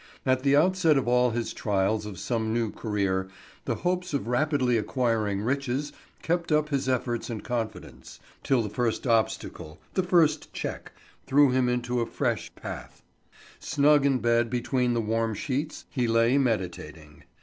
At 0.25 0.41
the 0.41 0.55
outset 0.55 0.97
of 0.97 1.07
all 1.07 1.29
his 1.29 1.53
trials 1.53 2.07
of 2.07 2.17
some 2.17 2.51
new 2.51 2.71
career 2.71 3.27
the 3.65 3.75
hopes 3.85 4.15
of 4.15 4.25
rapidly 4.27 4.75
acquired 4.75 5.41
riches 5.41 5.93
kept 6.23 6.51
up 6.51 6.69
his 6.69 6.89
efforts 6.89 7.29
and 7.29 7.43
confidence, 7.43 8.19
till 8.41 8.63
the 8.63 8.69
first 8.71 9.05
obstacle, 9.05 9.79
the 9.93 10.01
first 10.01 10.51
check, 10.53 10.91
threw 11.27 11.51
him 11.51 11.69
into 11.69 12.01
a 12.01 12.07
fresh 12.07 12.49
path. 12.55 13.03
Snug 13.59 14.03
in 14.03 14.17
bed 14.17 14.49
between 14.49 14.95
the 14.95 15.01
warm 15.01 15.35
sheets, 15.35 15.85
he 15.91 16.07
lay 16.07 16.39
meditating. 16.39 17.21